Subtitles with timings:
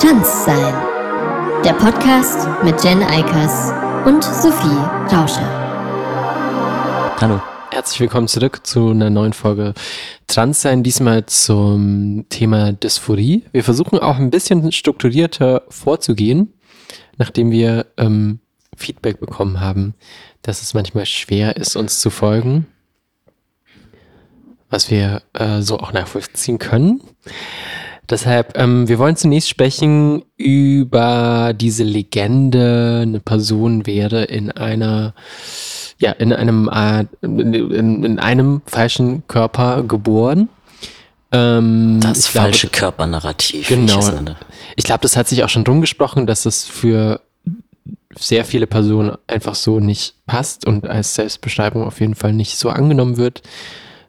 [0.00, 1.62] Trans sein.
[1.62, 3.70] Der Podcast mit Jen Eikers
[4.06, 5.46] und Sophie Rauscher.
[7.20, 7.42] Hallo.
[7.70, 9.74] Herzlich willkommen zurück zu einer neuen Folge
[10.26, 13.44] Trans sein, diesmal zum Thema Dysphorie.
[13.52, 16.54] Wir versuchen auch ein bisschen strukturierter vorzugehen,
[17.18, 18.40] nachdem wir ähm,
[18.78, 19.92] Feedback bekommen haben,
[20.40, 22.66] dass es manchmal schwer ist, uns zu folgen,
[24.70, 27.02] was wir äh, so auch nachvollziehen können.
[28.10, 35.14] Deshalb, ähm, wir wollen zunächst sprechen über diese Legende, eine Person wäre in einer,
[35.98, 40.48] ja, in einem, äh, in, in, einem falschen Körper geboren.
[41.30, 43.68] Ähm, das falsche glaube, Körpernarrativ.
[43.68, 44.00] Genau.
[44.00, 44.34] Ich,
[44.74, 47.20] ich glaube, das hat sich auch schon drum gesprochen, dass es für
[48.18, 52.70] sehr viele Personen einfach so nicht passt und als Selbstbeschreibung auf jeden Fall nicht so
[52.70, 53.42] angenommen wird.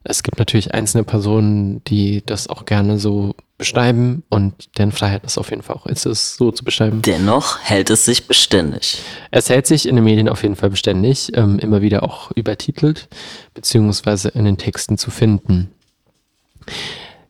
[0.04, 5.38] Es gibt natürlich einzelne Personen, die das auch gerne so beschreiben und deren Freiheit ist
[5.38, 7.04] auf jeden Fall auch ist, es so zu beschreiben.
[7.04, 9.04] Dennoch hält es sich beständig.
[9.30, 13.08] Es hält sich in den Medien auf jeden Fall beständig, ähm, immer wieder auch übertitelt,
[13.54, 15.70] beziehungsweise in den Texten zu finden.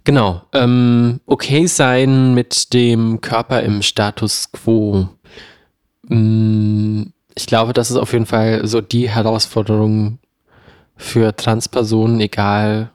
[0.05, 5.09] Genau, ähm, okay sein mit dem Körper im Status quo.
[6.03, 7.03] Mm,
[7.35, 10.19] ich glaube, das ist auf jeden Fall so die Herausforderung
[10.95, 12.89] für Transpersonen, egal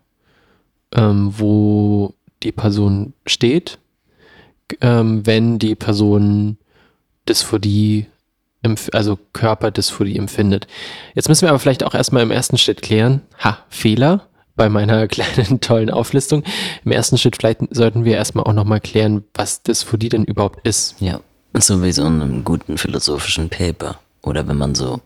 [0.94, 2.14] ähm, wo
[2.46, 3.78] die Person steht,
[4.80, 6.58] ähm, wenn die Person
[7.28, 8.06] Dysphorie,
[8.92, 10.66] also Körperdysphorie empfindet.
[11.14, 15.08] Jetzt müssen wir aber vielleicht auch erstmal im ersten Schritt klären, ha, Fehler bei meiner
[15.08, 16.44] kleinen tollen Auflistung.
[16.84, 20.94] Im ersten Schritt vielleicht sollten wir erstmal auch nochmal klären, was Dysphorie denn überhaupt ist.
[21.00, 21.20] Ja,
[21.54, 23.98] so wie so in einem guten philosophischen Paper.
[24.22, 25.00] Oder wenn man so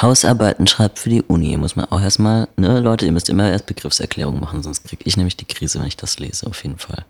[0.00, 3.66] Hausarbeiten schreibt für die Uni, muss man auch erstmal, ne, Leute, ihr müsst immer erst
[3.66, 7.04] Begriffserklärung machen, sonst kriege ich nämlich die Krise, wenn ich das lese, auf jeden Fall.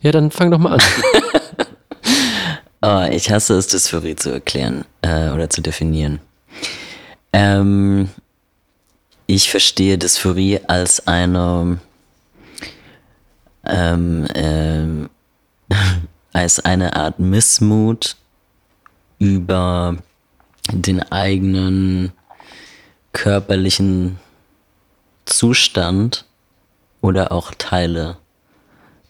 [0.00, 0.82] Ja, dann fang doch mal an.
[2.82, 6.18] oh, ich hasse es, Dysphorie zu erklären äh, oder zu definieren.
[7.32, 8.08] Ähm,
[9.26, 11.78] ich verstehe Dysphorie als eine
[13.66, 15.10] ähm, ähm,
[16.32, 18.16] als eine Art Missmut
[19.18, 19.96] über
[20.72, 22.12] den eigenen
[23.12, 24.18] körperlichen
[25.24, 26.24] Zustand
[27.00, 28.16] oder auch Teile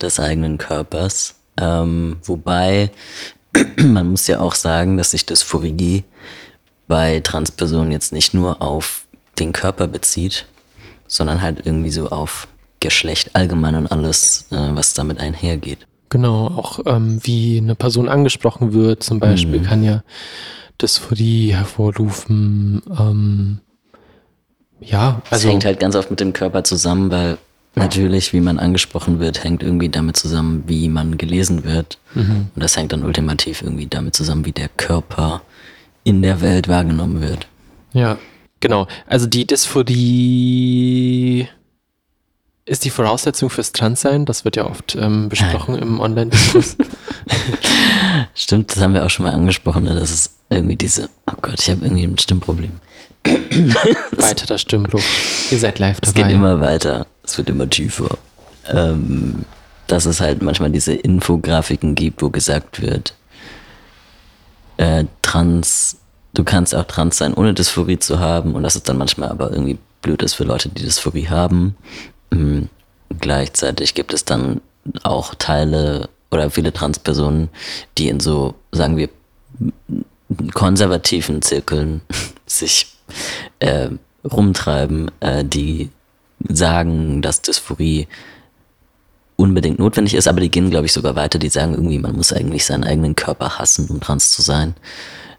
[0.01, 1.37] des eigenen Körpers.
[1.61, 2.91] Ähm, wobei
[3.77, 6.05] man muss ja auch sagen, dass sich Dysphorie
[6.87, 9.07] bei Transpersonen jetzt nicht nur auf
[9.39, 10.47] den Körper bezieht,
[11.07, 12.49] sondern halt irgendwie so auf
[12.81, 15.87] Geschlecht allgemein und alles, äh, was damit einhergeht.
[16.11, 19.65] Genau, auch ähm, wie eine Person angesprochen wird, zum Beispiel mhm.
[19.65, 20.03] kann ja
[20.81, 22.83] Dysphorie hervorrufen.
[22.99, 23.59] Ähm,
[24.81, 25.47] ja, also.
[25.47, 27.39] Es hängt halt ganz oft mit dem Körper zusammen, weil
[27.75, 31.99] natürlich, wie man angesprochen wird, hängt irgendwie damit zusammen, wie man gelesen wird.
[32.15, 32.49] Mhm.
[32.55, 35.43] Und das hängt dann ultimativ irgendwie damit zusammen, wie der Körper
[36.05, 37.47] in der Welt wahrgenommen wird.
[37.93, 38.19] Ja,
[38.61, 38.87] genau.
[39.07, 41.49] Also die Dysphorie
[42.67, 44.25] ist die Voraussetzung fürs Transsein.
[44.25, 46.77] Das wird ja oft ähm, besprochen im Online-Diskurs.
[48.35, 49.95] Stimmt, das haben wir auch schon mal angesprochen, ne?
[49.95, 52.73] dass es irgendwie diese, oh Gott, ich habe irgendwie ein Stimmproblem.
[54.17, 55.03] Weiterer Stimmbruch.
[55.51, 56.09] Ihr seid live dabei.
[56.09, 57.07] Es geht immer weiter.
[57.23, 58.19] Es wird immer tiefer.
[58.69, 59.45] Ähm,
[59.87, 63.15] dass es halt manchmal diese Infografiken gibt, wo gesagt wird,
[64.79, 65.99] äh, trans,
[66.33, 68.55] du kannst auch trans sein, ohne Dysphorie zu haben.
[68.55, 71.77] Und dass es dann manchmal aber irgendwie blöd ist für Leute, die Dysphorie haben.
[72.35, 72.69] Mhm.
[73.21, 74.61] Gleichzeitig gibt es dann
[75.03, 77.49] auch Teile oder viele Transpersonen,
[77.97, 79.09] die in so, sagen wir,
[80.53, 82.01] konservativen Zirkeln
[82.47, 82.89] sich
[83.61, 83.91] äh,
[84.25, 85.91] rumtreiben, äh, die
[86.49, 88.09] sagen, dass Dysphorie
[89.37, 91.39] unbedingt notwendig ist, aber die gehen, glaube ich, sogar weiter.
[91.39, 94.75] Die sagen irgendwie, man muss eigentlich seinen eigenen Körper hassen, um trans zu sein.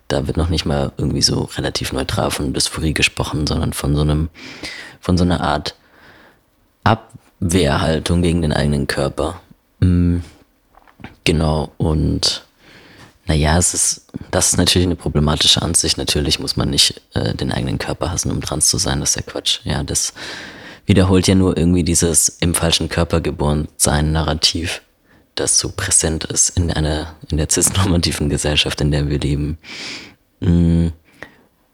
[0.07, 4.01] Da wird noch nicht mal irgendwie so relativ neutral von Dysphorie gesprochen, sondern von so
[4.01, 4.29] einem,
[4.99, 5.75] von so einer Art
[6.85, 9.41] Abwehrhaltung gegen den eigenen Körper.
[9.79, 10.23] Mhm.
[11.25, 12.45] Genau, und
[13.27, 15.97] naja, es ist, das ist natürlich eine problematische Ansicht.
[15.97, 18.99] Natürlich muss man nicht äh, den eigenen Körper hassen, um trans zu sein.
[18.99, 19.59] Das ist ja Quatsch.
[19.63, 20.13] Ja, das
[20.85, 24.83] wiederholt ja nur irgendwie dieses im falschen Körper geboren sein Narrativ,
[25.33, 29.57] das so präsent ist in einer, in der cisnormativen Gesellschaft, in der wir leben.
[30.39, 30.87] Mm.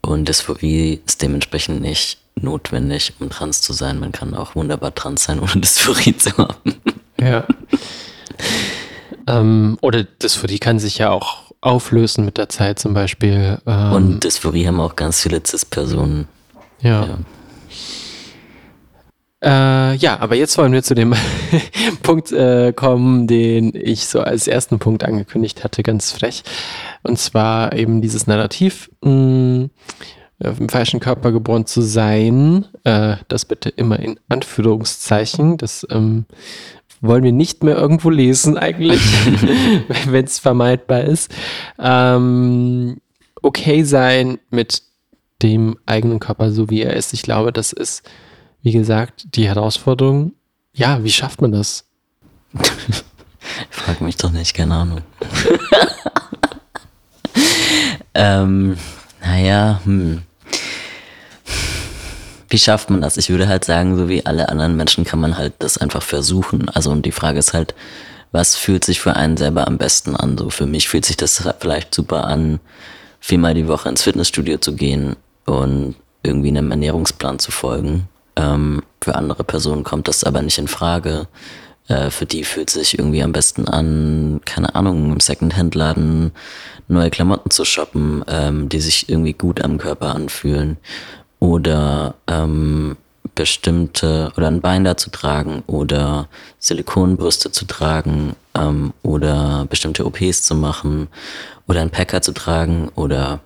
[0.04, 4.00] Und Dysphorie ist dementsprechend nicht notwendig, um trans zu sein.
[4.00, 6.75] Man kann auch wunderbar trans sein, ohne Dysphorie zu haben.
[7.19, 7.45] Ja.
[9.28, 13.60] Ähm, oder Dysphorie kann sich ja auch auflösen mit der Zeit zum Beispiel.
[13.68, 16.28] Ähm, Und Dysphorie haben auch ganz viele Cis-Personen.
[16.81, 17.06] Ja.
[17.06, 17.18] ja.
[19.44, 21.16] Äh, ja, aber jetzt wollen wir zu dem
[22.04, 26.44] Punkt äh, kommen, den ich so als ersten Punkt angekündigt hatte, ganz frech.
[27.01, 29.69] Und zwar eben dieses Narrativ, mh,
[30.44, 32.66] im falschen Körper geboren zu sein.
[32.84, 35.58] Äh, das bitte immer in Anführungszeichen.
[35.58, 36.26] Das ähm,
[37.02, 39.02] wollen wir nicht mehr irgendwo lesen eigentlich,
[40.08, 41.32] wenn es vermeidbar ist.
[41.80, 42.98] Ähm,
[43.42, 44.84] okay sein mit
[45.42, 47.14] dem eigenen Körper, so wie er ist.
[47.14, 48.04] Ich glaube, das ist
[48.64, 50.34] wie gesagt, die Herausforderung,
[50.74, 51.86] ja, wie schafft man das?
[52.54, 55.02] ich frage mich doch nicht, keine Ahnung.
[58.14, 58.78] ähm,
[59.22, 60.22] naja, hm.
[62.51, 63.15] Wie schafft man das?
[63.15, 66.68] Ich würde halt sagen, so wie alle anderen Menschen kann man halt das einfach versuchen.
[66.68, 67.74] Also und die Frage ist halt,
[68.33, 70.38] was fühlt sich für einen selber am besten an?
[70.38, 72.59] So für mich fühlt sich das vielleicht super an,
[73.21, 75.15] viermal die Woche ins Fitnessstudio zu gehen
[75.45, 78.09] und irgendwie einem Ernährungsplan zu folgen.
[78.36, 81.30] Ähm, für andere Personen kommt das aber nicht in Frage.
[81.88, 86.31] Äh, für die fühlt sich irgendwie am besten an, keine Ahnung, im Secondhand-Laden
[86.89, 90.77] neue Klamotten zu shoppen, ähm, die sich irgendwie gut am Körper anfühlen.
[91.42, 92.96] Oder ähm,
[93.36, 96.28] bestimmte oder ein Bein da zu tragen oder
[96.60, 101.08] Silikonbrüste zu tragen ähm, oder bestimmte OPs zu machen
[101.68, 103.40] oder einen Packer zu tragen oder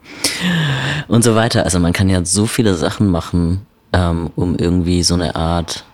[1.07, 1.63] und so weiter.
[1.63, 5.85] Also man kann ja so viele Sachen machen, ähm, um irgendwie so eine Art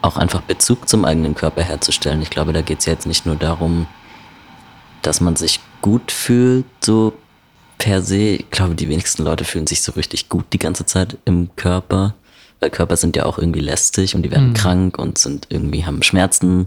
[0.00, 2.22] auch einfach Bezug zum eigenen Körper herzustellen.
[2.22, 3.86] Ich glaube, da geht es ja jetzt nicht nur darum,
[5.02, 7.12] dass man sich gut fühlt, so
[7.78, 8.36] per se.
[8.36, 12.14] Ich glaube, die wenigsten Leute fühlen sich so richtig gut die ganze Zeit im Körper.
[12.60, 14.54] Weil Körper sind ja auch irgendwie lästig und die werden mhm.
[14.54, 16.66] krank und sind irgendwie, haben Schmerzen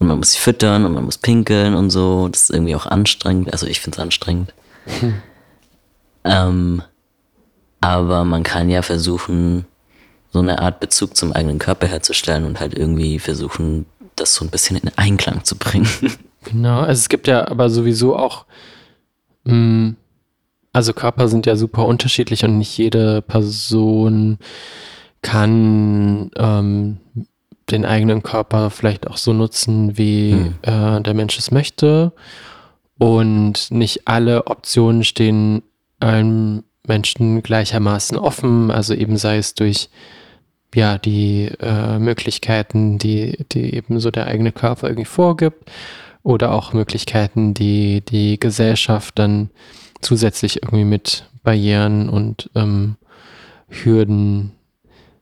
[0.00, 2.28] und man muss sie füttern und man muss pinkeln und so.
[2.28, 3.52] Das ist irgendwie auch anstrengend.
[3.52, 4.52] Also ich finde es anstrengend.
[5.00, 5.14] Hm.
[6.24, 6.82] Ähm,
[7.80, 9.66] aber man kann ja versuchen,
[10.32, 13.86] so eine Art Bezug zum eigenen Körper herzustellen und halt irgendwie versuchen,
[14.16, 15.88] das so ein bisschen in Einklang zu bringen.
[16.44, 18.44] Genau, also es gibt ja aber sowieso auch,
[19.44, 19.96] mh, hm,
[20.74, 24.38] also Körper sind ja super unterschiedlich und nicht jede Person
[25.22, 26.98] kann ähm,
[27.70, 30.54] den eigenen Körper vielleicht auch so nutzen, wie hm.
[30.62, 32.12] äh, der Mensch es möchte.
[32.98, 35.62] Und nicht alle Optionen stehen
[36.00, 39.88] einem Menschen gleichermaßen offen, also eben sei es durch
[40.74, 45.70] ja, die äh, Möglichkeiten, die, die eben so der eigene Körper irgendwie vorgibt
[46.24, 49.50] oder auch Möglichkeiten, die die Gesellschaft dann
[50.04, 52.96] zusätzlich irgendwie mit Barrieren und ähm,
[53.68, 54.52] Hürden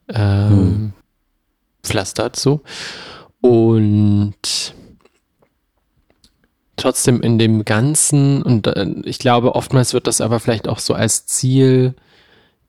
[0.09, 0.93] ähm, hm.
[1.83, 2.61] pflastert so.
[3.41, 4.73] Und
[6.75, 10.93] trotzdem in dem Ganzen, und äh, ich glaube, oftmals wird das aber vielleicht auch so
[10.93, 11.95] als Ziel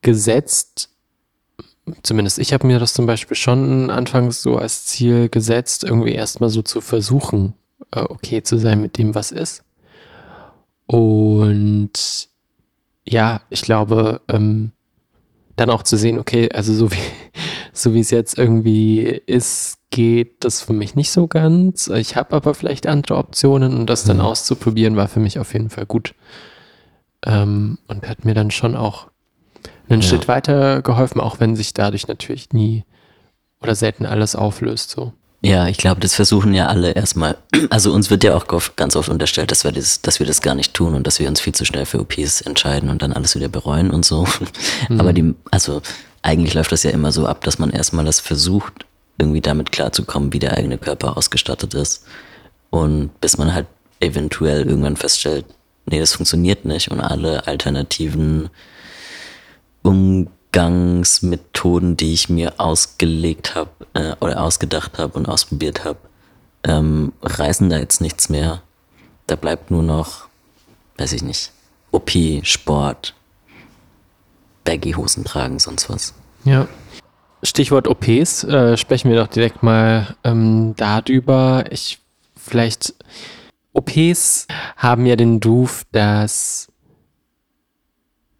[0.03, 0.91] gesetzt,
[2.03, 6.51] zumindest ich habe mir das zum Beispiel schon anfangs so als Ziel gesetzt, irgendwie erstmal
[6.51, 7.55] so zu versuchen,
[7.93, 9.65] äh, okay zu sein mit dem, was ist.
[10.87, 12.29] Und
[13.07, 14.73] ja, ich glaube, ähm,
[15.57, 16.99] dann auch zu sehen, okay, also so wie,
[17.73, 21.87] so wie es jetzt irgendwie ist, geht das für mich nicht so ganz.
[21.87, 24.25] Ich habe aber vielleicht andere Optionen und das dann mhm.
[24.25, 26.15] auszuprobieren war für mich auf jeden Fall gut.
[27.25, 29.09] Ähm, und hat mir dann schon auch
[29.89, 30.09] einen ja.
[30.09, 32.85] Schritt weiter geholfen, auch wenn sich dadurch natürlich nie
[33.61, 34.91] oder selten alles auflöst.
[34.91, 35.13] So.
[35.45, 37.37] Ja, ich glaube, das versuchen ja alle erstmal.
[37.71, 38.47] Also uns wird ja auch
[38.77, 41.29] ganz oft unterstellt, dass wir das, dass wir das gar nicht tun und dass wir
[41.29, 44.27] uns viel zu schnell für OPs entscheiden und dann alles wieder bereuen und so.
[44.89, 45.01] Mhm.
[45.01, 45.81] Aber die, also
[46.23, 48.85] eigentlich läuft das ja immer so ab, dass man erstmal das versucht,
[49.19, 52.05] irgendwie damit klarzukommen, wie der eigene Körper ausgestattet ist.
[52.71, 53.67] Und bis man halt
[54.01, 55.47] eventuell irgendwann feststellt,
[55.87, 58.51] nee, das funktioniert nicht und alle alternativen
[60.55, 65.99] Umgangsmethoden, die ich mir ausgelegt habe äh, oder ausgedacht habe und ausprobiert habe,
[66.63, 68.63] ähm, reißen da jetzt nichts mehr.
[69.27, 70.29] Da bleibt nur noch,
[70.97, 71.51] weiß ich nicht,
[71.91, 73.15] OP, Sport,
[74.63, 76.15] Baggy-Hosen tragen, sonst was.
[76.45, 76.69] Ja.
[77.43, 81.65] Stichwort OPs, äh, sprechen wir doch direkt mal ähm, darüber.
[81.71, 81.99] Ich
[82.37, 82.95] vielleicht
[83.73, 84.47] OPs
[84.77, 86.69] haben ja den Ruf, dass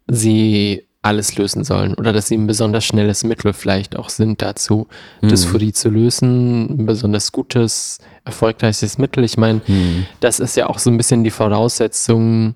[0.07, 4.87] sie alles lösen sollen oder dass sie ein besonders schnelles Mittel vielleicht auch sind dazu,
[5.21, 5.27] mhm.
[5.29, 9.23] Dysphorie zu lösen, ein besonders gutes, erfolgreiches Mittel.
[9.23, 10.07] Ich meine, mhm.
[10.19, 12.55] das ist ja auch so ein bisschen die Voraussetzung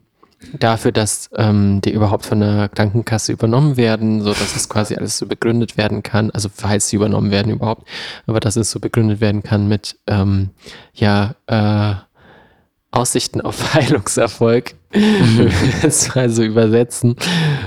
[0.58, 5.18] dafür, dass ähm, die überhaupt von der Krankenkasse übernommen werden, so dass es quasi alles
[5.18, 7.88] so begründet werden kann, also falls sie übernommen werden überhaupt,
[8.26, 10.50] aber dass es so begründet werden kann mit ähm,
[10.94, 11.96] ja äh,
[12.92, 15.52] Aussichten auf Heilungserfolg, mhm.
[16.16, 17.16] also übersetzen,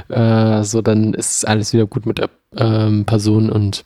[0.09, 3.85] äh, so dann ist alles wieder gut mit der ähm, Person und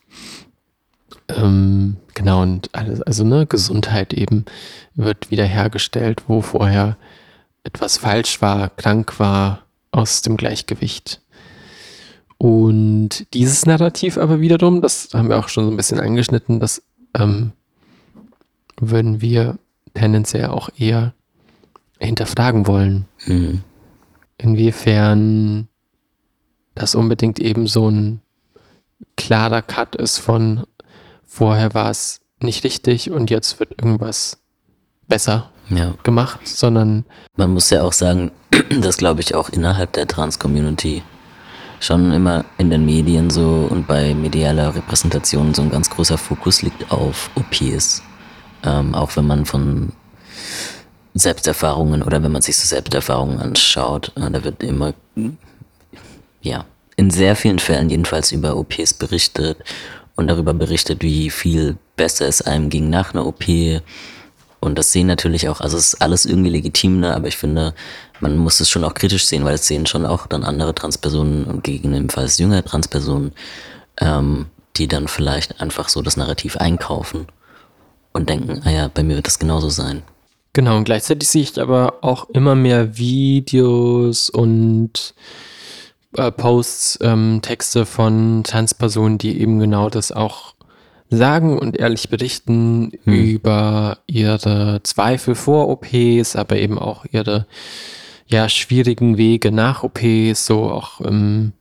[1.29, 4.45] Ähm, genau, und alles, also ne, Gesundheit eben
[4.95, 6.97] wird wiederhergestellt, wo vorher
[7.65, 11.21] etwas falsch war, krank war, aus dem Gleichgewicht.
[12.39, 16.83] Und dieses Narrativ aber wiederum, das haben wir auch schon so ein bisschen angeschnitten, das
[17.19, 17.53] ähm,
[18.79, 19.59] würden wir
[19.95, 21.15] tendenziell auch eher
[21.99, 23.07] hinterfragen wollen.
[23.27, 23.63] Mhm.
[24.39, 25.69] Inwiefern
[26.75, 28.21] das unbedingt eben so ein
[29.17, 30.67] klarer Cut ist von
[31.25, 34.39] vorher war es nicht richtig und jetzt wird irgendwas
[35.09, 35.95] besser Ja.
[36.03, 37.05] gemacht, sondern
[37.37, 38.31] Man muss ja auch sagen,
[38.81, 41.03] dass glaube ich auch innerhalb der Trans-Community
[41.81, 46.63] schon immer in den Medien so und bei medialer Repräsentation so ein ganz großer Fokus
[46.63, 48.03] liegt auf OPs.
[48.65, 49.93] Ähm, auch wenn man von
[51.19, 54.95] Selbsterfahrungen oder wenn man sich so Selbsterfahrungen anschaut, äh, da wird immer,
[56.43, 56.65] ja,
[56.97, 59.59] in sehr vielen Fällen jedenfalls über OPs berichtet
[60.15, 63.45] und darüber berichtet, wie viel besser es einem ging nach einer OP,
[64.67, 67.15] und das sehen natürlich auch, also es ist alles irgendwie legitim, ne?
[67.15, 67.75] aber ich finde,
[68.21, 71.45] man muss es schon auch kritisch sehen, weil es sehen schon auch dann andere Transpersonen
[71.45, 73.33] und gegebenenfalls jüngere Transpersonen,
[73.99, 74.47] ähm,
[74.77, 77.27] die dann vielleicht einfach so das Narrativ einkaufen
[78.13, 80.03] und denken, ah ja, bei mir wird das genauso sein.
[80.57, 85.13] Genau, und gleichzeitig sehe ich aber auch immer mehr Videos und
[86.17, 90.55] äh, Posts, ähm, Texte von Transpersonen, die eben genau das auch
[91.11, 97.47] sagen und ehrlich berichten über ihre Zweifel vor OPs, aber eben auch ihre
[98.27, 101.53] ja, schwierigen Wege nach OPs, so auch ähm,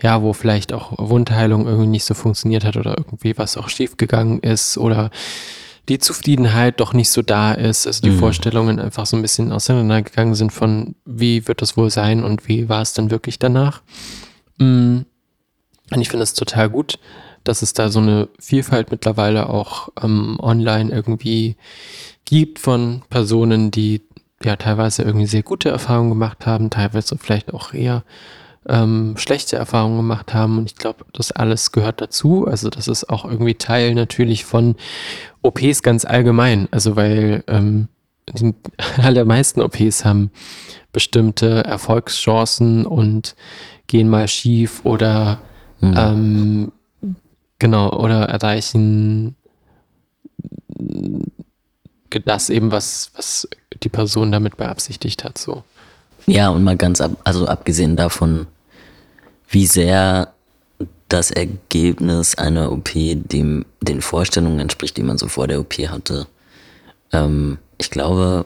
[0.00, 4.40] ja, wo vielleicht auch Wundheilung irgendwie nicht so funktioniert hat oder irgendwie was auch schiefgegangen
[4.40, 5.10] ist oder
[5.88, 10.34] die Zufriedenheit doch nicht so da ist, also die Vorstellungen einfach so ein bisschen auseinandergegangen
[10.34, 13.82] sind von, wie wird das wohl sein und wie war es dann wirklich danach.
[14.58, 15.00] Mm.
[15.90, 16.98] Und ich finde es total gut,
[17.44, 21.56] dass es da so eine Vielfalt mittlerweile auch ähm, online irgendwie
[22.26, 24.02] gibt von Personen, die
[24.44, 28.04] ja teilweise irgendwie sehr gute Erfahrungen gemacht haben, teilweise vielleicht auch eher
[28.66, 30.58] ähm, schlechte Erfahrungen gemacht haben.
[30.58, 32.46] Und ich glaube, das alles gehört dazu.
[32.46, 34.76] Also das ist auch irgendwie Teil natürlich von
[35.42, 36.68] OPs ganz allgemein.
[36.70, 37.88] Also weil ähm,
[38.32, 38.54] die
[38.98, 40.30] allermeisten OPs haben
[40.92, 43.36] bestimmte Erfolgschancen und
[43.86, 45.38] gehen mal schief oder
[45.80, 46.72] ähm,
[47.58, 49.36] genau oder erreichen
[52.24, 53.48] das eben, was, was
[53.82, 55.38] die Person damit beabsichtigt hat.
[55.38, 55.64] So.
[56.28, 58.46] Ja, und mal ganz ab, also abgesehen davon,
[59.48, 60.34] wie sehr
[61.08, 66.26] das Ergebnis einer OP dem den Vorstellungen entspricht, die man so vor der OP hatte.
[67.12, 68.44] Ähm, ich glaube,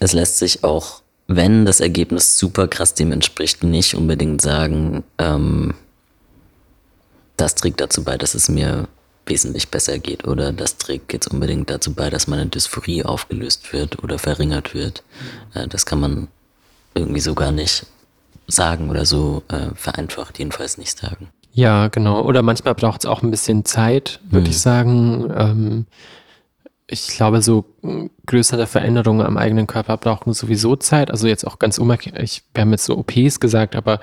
[0.00, 5.74] es lässt sich auch, wenn das Ergebnis super krass dem entspricht, nicht unbedingt sagen, ähm,
[7.36, 8.88] das trägt dazu bei, dass es mir
[9.28, 14.02] wesentlich besser geht oder das trägt jetzt unbedingt dazu bei, dass meine Dysphorie aufgelöst wird
[14.02, 15.02] oder verringert wird.
[15.54, 16.28] Äh, das kann man
[16.94, 17.86] irgendwie so gar nicht
[18.46, 21.28] sagen oder so äh, vereinfacht jedenfalls nicht sagen.
[21.52, 22.22] Ja, genau.
[22.22, 25.32] Oder manchmal braucht es auch ein bisschen Zeit, würde ich sagen.
[25.36, 25.86] Ähm,
[26.86, 31.10] ich glaube, so mh, größere Veränderungen am eigenen Körper brauchen sowieso Zeit.
[31.10, 34.00] Also jetzt auch ganz unabhängig, wir haben jetzt so OPs gesagt, aber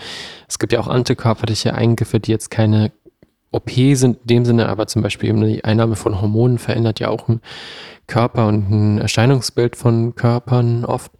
[0.47, 2.91] es gibt ja auch antikörperliche Eingriffe, die jetzt keine
[3.55, 7.09] OP sind in dem Sinne, aber zum Beispiel eben die Einnahme von Hormonen verändert ja
[7.09, 7.41] auch einen
[8.07, 11.11] Körper und ein Erscheinungsbild von Körpern oft.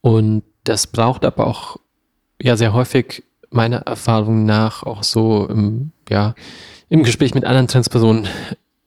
[0.00, 1.76] Und das braucht aber auch
[2.40, 6.34] ja sehr häufig meiner Erfahrung nach auch so im, ja,
[6.88, 8.28] im Gespräch mit anderen Transpersonen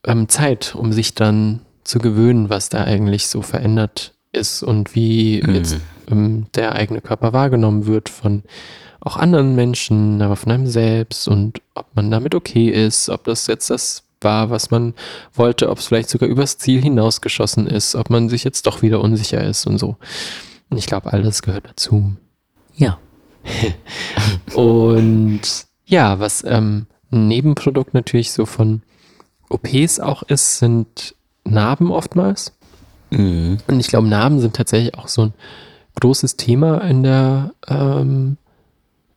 [0.05, 5.39] ähm, Zeit, um sich dann zu gewöhnen, was da eigentlich so verändert ist und wie
[5.41, 5.77] jetzt
[6.09, 8.43] ähm, der eigene Körper wahrgenommen wird von
[9.05, 13.47] auch anderen Menschen, aber von einem selbst und ob man damit okay ist, ob das
[13.47, 14.95] jetzt das war, was man
[15.33, 19.01] wollte, ob es vielleicht sogar übers Ziel hinausgeschossen ist, ob man sich jetzt doch wieder
[19.01, 19.97] unsicher ist und so.
[20.69, 22.13] Und ich glaube, all das gehört dazu.
[22.75, 22.97] Ja.
[24.55, 25.41] Und
[25.85, 28.81] ja, was ähm, ein Nebenprodukt natürlich so von
[29.49, 32.53] OPs auch ist, sind Narben oftmals.
[33.11, 33.59] Mhm.
[33.67, 35.33] Und ich glaube, Narben sind tatsächlich auch so ein
[36.01, 38.37] großes Thema in der ähm,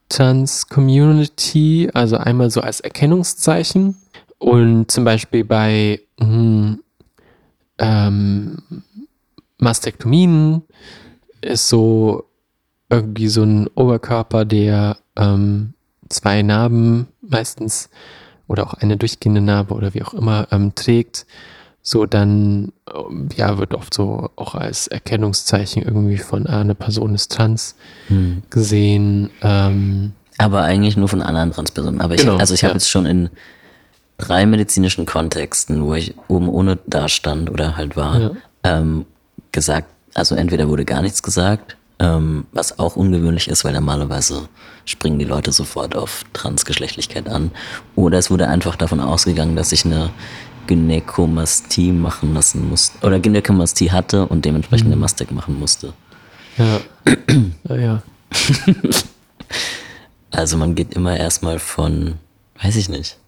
[0.08, 1.90] Trans-Community.
[1.92, 3.96] Also einmal so als Erkennungszeichen
[4.38, 6.80] und zum Beispiel bei hm,
[7.78, 8.58] ähm,
[9.58, 10.62] Mastektomien
[11.40, 12.24] ist so
[12.90, 15.74] irgendwie so ein Oberkörper, der ähm,
[16.08, 17.90] zwei Narben meistens
[18.46, 21.26] oder auch eine durchgehende Narbe oder wie auch immer ähm, trägt,
[21.82, 27.14] so dann ähm, ja wird oft so auch als Erkennungszeichen irgendwie von ah, eine Person
[27.14, 27.74] ist trans
[28.08, 28.42] Hm.
[28.50, 29.30] gesehen.
[29.42, 32.00] Ähm, Aber eigentlich nur von anderen Transpersonen.
[32.00, 32.76] Aber ich, Genau, also ich habe ja.
[32.76, 33.30] jetzt schon in
[34.18, 38.30] drei medizinischen Kontexten, wo ich oben ohne da stand oder halt war, Ja.
[38.64, 39.06] ähm,
[39.52, 44.48] gesagt, also entweder wurde gar nichts gesagt, ähm, was auch ungewöhnlich ist, weil normalerweise
[44.84, 47.50] springen die Leute sofort auf Transgeschlechtlichkeit an,
[47.96, 50.10] oder es wurde einfach davon ausgegangen, dass ich eine
[50.68, 55.92] Gynäkomastie machen lassen musste, oder Gynäkomastie hatte und dementsprechend eine Mastek machen musste.
[56.56, 56.80] Ja.
[57.68, 58.02] ja, ja.
[60.30, 62.14] Also man geht immer erstmal von,
[62.62, 63.18] weiß ich nicht,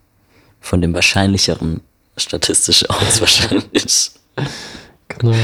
[0.61, 1.81] von dem wahrscheinlicheren
[2.17, 4.11] statistisch aus wahrscheinlich.
[5.09, 5.35] Genau.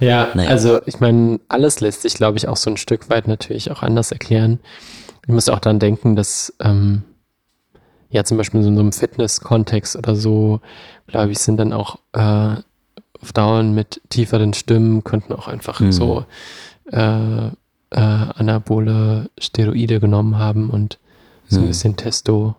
[0.00, 0.48] Ja, Naja.
[0.48, 3.82] also ich meine, alles lässt sich, glaube ich, auch so ein Stück weit natürlich auch
[3.82, 4.58] anders erklären.
[5.26, 7.02] Ich muss auch dann denken, dass ähm,
[8.10, 10.60] ja zum Beispiel in so einem Fitness-Kontext oder so,
[11.06, 12.56] glaube ich, sind dann auch äh,
[13.22, 15.92] Frauen mit tieferen Stimmen könnten auch einfach Mhm.
[15.92, 16.24] so
[16.92, 17.50] äh, äh,
[17.94, 20.98] anabole Steroide genommen haben und
[21.48, 21.68] so ein Mhm.
[21.68, 22.54] bisschen Testo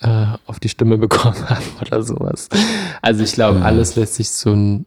[0.00, 2.48] äh, auf die Stimme bekommen haben oder sowas.
[3.02, 3.64] Also ich glaube, Mhm.
[3.66, 4.86] alles lässt sich so ein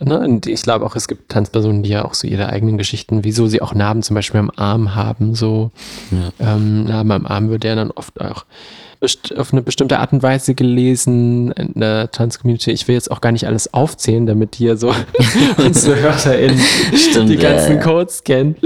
[0.00, 3.24] Ne, und ich glaube auch, es gibt Tanzpersonen, die ja auch so ihre eigenen Geschichten,
[3.24, 5.34] wieso sie auch Narben zum Beispiel am Arm haben.
[5.34, 5.72] So
[6.12, 6.54] Ja.
[6.54, 8.44] ähm, Narben am Arm wird ja dann oft auch
[9.36, 12.72] auf eine bestimmte Art und Weise gelesen in der Trans-Community.
[12.72, 14.92] Ich will jetzt auch gar nicht alles aufzählen, damit hier so
[15.56, 16.60] unsere HörerInnen
[16.94, 17.82] Stimmt, die ja, ganzen ja.
[17.82, 18.56] Codes kennen.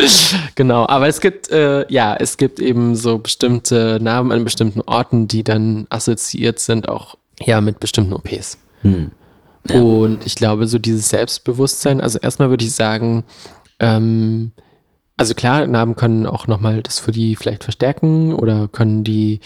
[0.55, 5.29] Genau, aber es gibt, äh, ja, es gibt eben so bestimmte Narben an bestimmten Orten,
[5.29, 8.59] die dann assoziiert sind, auch ja mit bestimmten OPs.
[8.83, 9.11] Hm.
[9.69, 9.81] Ja.
[9.81, 13.25] Und ich glaube, so dieses Selbstbewusstsein, also erstmal würde ich sagen,
[13.79, 14.53] ähm,
[15.23, 19.38] also klar, Narben können auch nochmal das für die vielleicht verstärken oder können die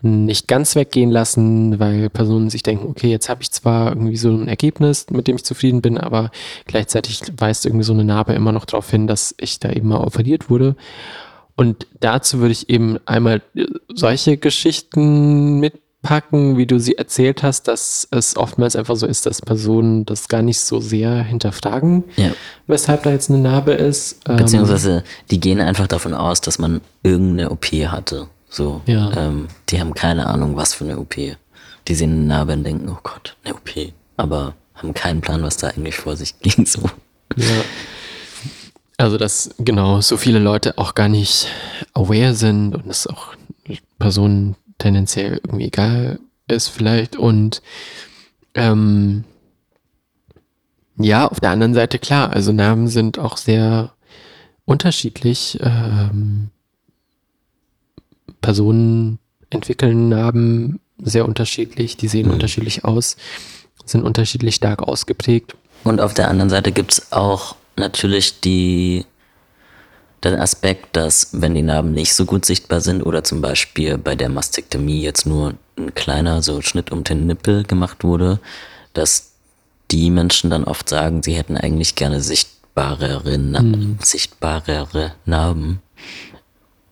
[0.00, 4.30] nicht ganz weggehen lassen, weil Personen sich denken, okay, jetzt habe ich zwar irgendwie so
[4.30, 6.30] ein Ergebnis, mit dem ich zufrieden bin, aber
[6.64, 10.00] gleichzeitig weist irgendwie so eine Narbe immer noch darauf hin, dass ich da eben mal
[10.00, 10.76] operiert wurde.
[11.56, 13.42] Und dazu würde ich eben einmal
[13.92, 15.60] solche Geschichten
[16.08, 20.28] mitpacken, wie du sie erzählt hast, dass es oftmals einfach so ist, dass Personen das
[20.28, 22.30] gar nicht so sehr hinterfragen, Ja.
[22.66, 24.20] weshalb da jetzt eine Narbe ist.
[24.28, 28.28] Ähm, Beziehungsweise die gehen einfach davon aus, dass man irgendeine OP hatte.
[28.48, 28.80] So.
[28.86, 29.12] Ja.
[29.16, 31.14] Ähm, die haben keine Ahnung, was für eine OP.
[31.86, 33.92] Die sehen eine Narbe und denken, oh Gott, eine OP.
[34.16, 36.64] Aber haben keinen Plan, was da eigentlich vor sich ging.
[36.66, 36.82] So.
[37.36, 37.44] Ja.
[38.96, 41.46] Also, dass genau so viele Leute auch gar nicht
[41.94, 43.28] aware sind und es auch
[44.00, 47.16] Personen tendenziell irgendwie egal ist vielleicht.
[47.16, 47.62] Und
[48.54, 49.24] ähm,
[50.98, 53.92] ja, auf der anderen Seite klar, also Namen sind auch sehr
[54.64, 55.58] unterschiedlich.
[55.62, 56.50] Ähm,
[58.40, 59.18] Personen
[59.50, 62.34] entwickeln Narben sehr unterschiedlich, die sehen Mhm.
[62.34, 63.16] unterschiedlich aus,
[63.84, 65.54] sind unterschiedlich stark ausgeprägt.
[65.84, 69.06] Und auf der anderen Seite gibt's auch natürlich die,
[70.24, 74.16] den Aspekt, dass wenn die Narben nicht so gut sichtbar sind oder zum Beispiel bei
[74.16, 78.40] der Mastektomie jetzt nur ein kleiner so Schnitt um den Nippel gemacht wurde,
[78.94, 79.32] dass
[79.90, 83.62] die Menschen dann oft sagen, sie hätten eigentlich gerne sichtbarere, Na
[84.00, 85.80] sichtbarere Narben,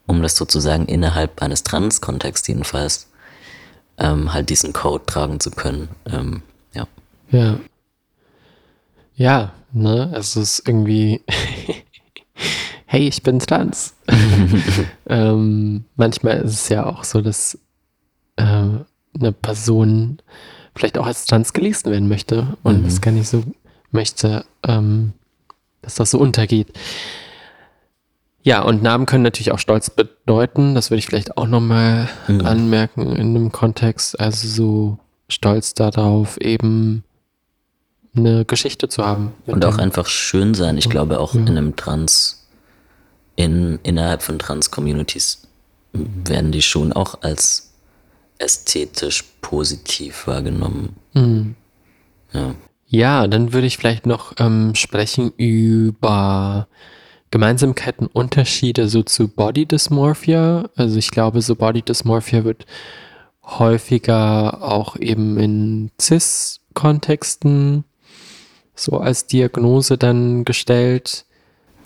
[0.07, 3.09] um das sozusagen innerhalb eines Trans-Kontexts jedenfalls
[3.99, 5.89] ähm, halt diesen Code tragen zu können.
[6.07, 6.43] Ähm,
[6.75, 6.87] ja.
[7.31, 7.59] Ja.
[9.17, 11.23] Ja, ne, es ist irgendwie,
[12.87, 13.95] hey, ich bin trans.
[15.09, 17.59] ähm, manchmal ist es ja auch so, dass
[18.37, 20.19] äh, eine Person
[20.75, 22.85] vielleicht auch als trans gelesen werden möchte und Mhm.
[22.85, 23.43] das gar nicht so
[23.91, 25.13] möchte, ähm,
[25.83, 26.69] dass das so untergeht.
[28.43, 30.75] Ja, und Namen können natürlich auch Stolz bedeuten.
[30.77, 32.47] Das würde ich vielleicht auch nochmal Mhm.
[32.47, 34.21] anmerken in einem Kontext.
[34.21, 37.03] Also so stolz darauf, eben
[38.15, 39.33] eine Geschichte zu haben.
[39.47, 40.79] Und auch dem- einfach schön sein.
[40.79, 41.41] Ich glaube auch Ja.
[41.41, 42.46] in einem Trans,
[43.37, 45.43] in, innerhalb von Trans-Communities
[45.93, 47.73] werden die schon auch als
[48.39, 50.97] ästhetisch positiv wahrgenommen.
[51.15, 51.55] Mhm.
[52.33, 52.55] Ja.
[52.89, 56.69] Ja, dann würde ich vielleicht noch ähm, sprechen über
[57.31, 60.71] Gemeinsamkeiten, Unterschiede so zu Body Dysmorphia.
[60.77, 62.65] Also ich glaube, so Body Dysmorphia wird
[63.43, 67.85] häufiger auch eben in CIS-Kontexten
[68.77, 71.25] so als Diagnose dann gestellt,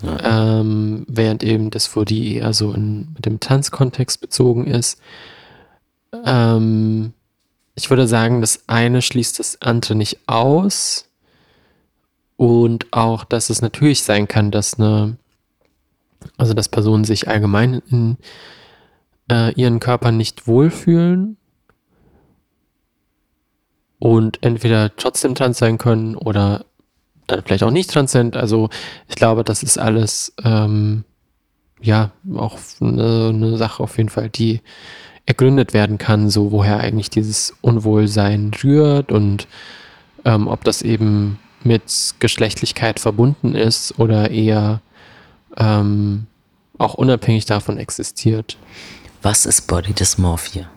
[0.02, 5.00] ähm, während eben das für die eher so in, mit dem Trans-Kontext bezogen ist.
[6.24, 7.12] Ähm,
[7.74, 11.06] ich würde sagen, das eine schließt das andere nicht aus.
[12.36, 15.18] Und auch, dass es natürlich sein kann, dass eine,
[16.38, 18.16] also dass Personen sich allgemein in
[19.30, 21.36] äh, ihren Körpern nicht wohlfühlen
[23.98, 26.64] und entweder trotzdem trans sein können oder
[27.30, 28.36] dann vielleicht auch nicht trans sind.
[28.36, 28.70] Also
[29.08, 31.04] ich glaube, das ist alles ähm,
[31.80, 34.60] ja auch eine, eine Sache auf jeden Fall, die
[35.26, 39.46] ergründet werden kann, so woher eigentlich dieses Unwohlsein rührt und
[40.24, 44.80] ähm, ob das eben mit Geschlechtlichkeit verbunden ist oder eher
[45.56, 46.26] ähm,
[46.78, 48.56] auch unabhängig davon existiert.
[49.22, 50.70] Was ist Body Dysmorphia?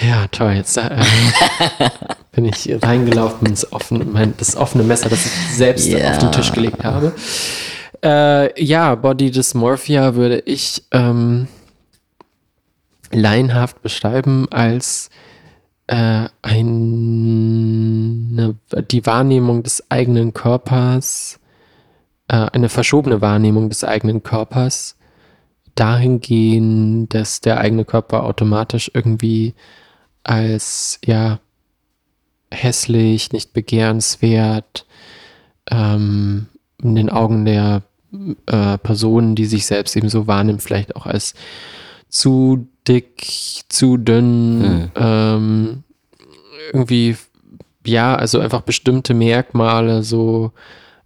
[0.00, 0.52] Ja, toll.
[0.52, 0.90] Jetzt äh,
[2.32, 6.10] bin ich reingelaufen ins offene, mein, das offene Messer, das ich selbst Ja.
[6.10, 7.12] auf den Tisch gelegt habe.
[8.04, 11.48] Äh, ja, Body Dysmorphia würde ich ähm,
[13.10, 15.08] laienhaft beschreiben als
[15.86, 18.54] äh, eine,
[18.90, 21.40] die Wahrnehmung des eigenen Körpers,
[22.28, 24.96] äh, eine verschobene Wahrnehmung des eigenen Körpers
[25.74, 29.54] dahingehend, dass der eigene Körper automatisch irgendwie
[30.26, 31.40] als ja
[32.50, 34.86] hässlich, nicht begehrenswert
[35.70, 36.46] ähm,
[36.82, 37.82] in den Augen der
[38.46, 41.34] äh, Personen, die sich selbst eben so wahrnimmt, vielleicht auch als
[42.08, 43.26] zu dick,
[43.68, 44.90] zu dünn, Hm.
[44.96, 45.84] ähm,
[46.72, 47.16] irgendwie,
[47.84, 50.52] ja, also einfach bestimmte Merkmale so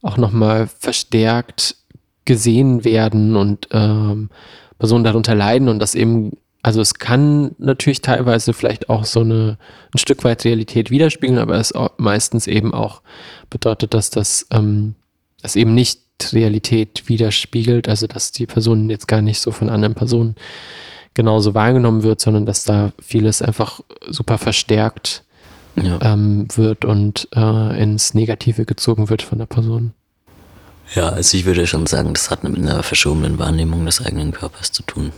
[0.02, 1.76] auch nochmal verstärkt
[2.24, 4.30] gesehen werden und ähm,
[4.78, 9.58] Personen darunter leiden und das eben, also es kann natürlich teilweise vielleicht auch so eine
[9.94, 13.02] ein Stück weit Realität widerspiegeln, aber es meistens eben auch
[13.48, 14.94] bedeutet, dass das, ähm,
[15.42, 16.00] das eben nicht
[16.32, 20.34] Realität widerspiegelt, also dass die Person jetzt gar nicht so von anderen Personen
[21.14, 25.24] genauso wahrgenommen wird, sondern dass da vieles einfach super verstärkt
[25.76, 25.98] Ja.
[26.02, 29.92] ähm, wird und äh, ins Negative gezogen wird von der Person.
[30.94, 34.72] ja, also ich würde schon sagen, das hat mit einer verschobenen Wahrnehmung des eigenen Körpers
[34.72, 35.12] zu tun.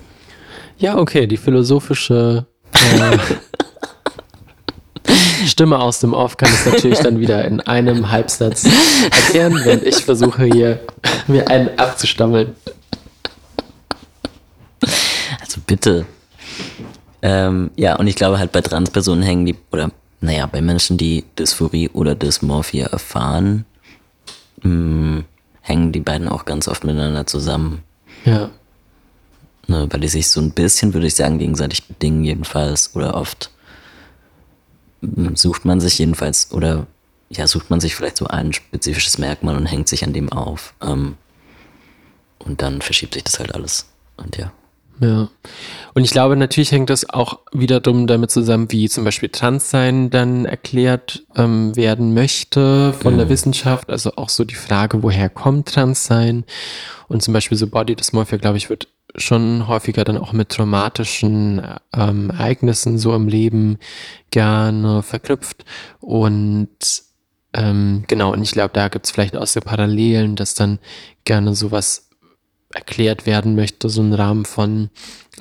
[0.83, 3.18] Ja, okay, die philosophische äh,
[5.47, 8.66] Stimme aus dem Off kann es natürlich dann wieder in einem Halbsatz
[9.05, 10.81] erklären, während ich versuche hier
[11.29, 12.57] mir einen abzustammeln.
[15.40, 16.05] Also bitte.
[17.23, 21.25] Ähm, ja, und ich glaube halt bei Transpersonen hängen die, oder naja, bei Menschen, die
[21.38, 23.66] Dysphorie oder Dysmorphia erfahren,
[24.62, 25.23] mh,
[25.61, 27.85] hängen die beiden auch ganz oft miteinander zusammen.
[28.25, 28.51] Ja,
[29.68, 32.94] Ne, weil die sich so ein bisschen, würde ich sagen, gegenseitig bedingen jedenfalls.
[32.96, 33.51] Oder oft
[35.03, 36.87] mh, sucht man sich jedenfalls, oder
[37.31, 40.75] ja, sucht man sich vielleicht so ein spezifisches Merkmal und hängt sich an dem auf.
[40.83, 41.16] Ähm,
[42.38, 43.87] und dann verschiebt sich das halt alles.
[44.16, 44.53] Und ja.
[45.01, 45.29] ja.
[45.94, 50.44] Und ich glaube, natürlich hängt das auch wiederum damit zusammen, wie zum Beispiel Transsein dann
[50.44, 53.90] erklärt ähm, werden möchte von der Wissenschaft.
[53.90, 56.44] Also auch so die Frage, woher kommt Transsein?
[57.09, 61.62] Und zum Beispiel so Body Dysmorphia, glaube ich, wird schon häufiger dann auch mit traumatischen
[61.94, 63.79] ähm, Ereignissen so im Leben
[64.31, 65.64] gerne verknüpft.
[66.01, 66.68] Und
[67.55, 70.79] ähm, genau, und ich glaube, da gibt es vielleicht auch so Parallelen, dass dann
[71.25, 72.09] gerne sowas
[72.75, 74.88] erklärt werden möchte, so ein Rahmen von,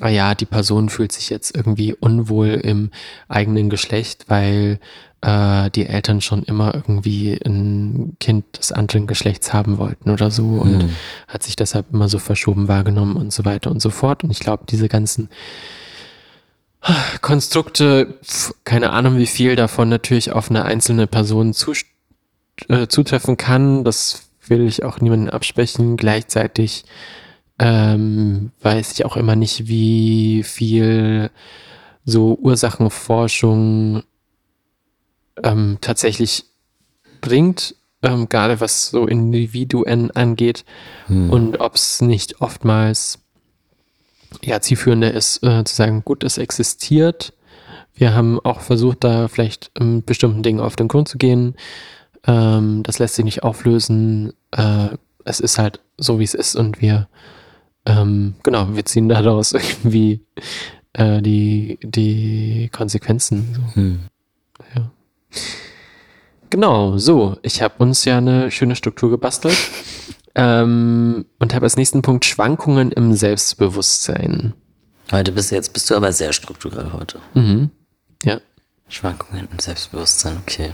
[0.00, 2.90] ah ja, die Person fühlt sich jetzt irgendwie unwohl im
[3.28, 4.78] eigenen Geschlecht, weil
[5.22, 10.44] äh, die Eltern schon immer irgendwie ein Kind des anderen Geschlechts haben wollten oder so
[10.44, 10.90] und
[11.28, 14.24] hat sich deshalb immer so verschoben wahrgenommen und so weiter und so fort.
[14.24, 15.28] Und ich glaube, diese ganzen
[17.20, 18.18] Konstrukte,
[18.64, 21.86] keine Ahnung, wie viel davon natürlich auf eine einzelne Person zust-
[22.68, 23.84] äh, zutreffen kann.
[23.84, 25.96] Das will ich auch niemanden absprechen.
[25.96, 26.84] Gleichzeitig
[27.60, 31.30] ähm, weiß ich auch immer nicht, wie viel
[32.04, 34.02] so Ursachenforschung
[35.42, 36.44] ähm, tatsächlich
[37.20, 40.64] bringt, ähm, gerade was so Individuen angeht
[41.08, 43.20] und ob es nicht oftmals
[44.42, 47.32] ja, zielführender ist, äh, zu sagen, gut, es existiert.
[47.94, 51.54] Wir haben auch versucht, da vielleicht ähm, bestimmten Dingen auf den Grund zu gehen.
[52.26, 54.32] Ähm, das lässt sich nicht auflösen.
[54.52, 54.88] Äh,
[55.24, 57.08] es ist halt so, wie es ist und wir,
[57.84, 60.20] ähm, genau, wir ziehen daraus irgendwie
[60.94, 63.54] äh, die, die Konsequenzen.
[63.54, 63.80] So.
[63.80, 64.00] Hm.
[66.50, 67.38] Genau, so.
[67.42, 69.56] Ich habe uns ja eine schöne Struktur gebastelt
[70.34, 74.52] ähm, und habe als nächsten Punkt Schwankungen im Selbstbewusstsein.
[75.10, 77.20] Heute bist du jetzt bist du aber sehr strukturell heute.
[77.34, 77.70] Mhm.
[78.22, 78.40] Ja.
[78.88, 80.72] Schwankungen im Selbstbewusstsein, okay.